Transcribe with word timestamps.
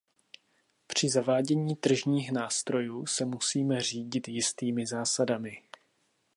Při 0.87 1.09
zavádění 1.09 1.75
tržních 1.75 2.31
nástrojů 2.31 3.05
se 3.05 3.25
musíme 3.25 3.81
řídit 3.81 4.27
jistými 4.27 4.85
zásadami. 4.87 5.61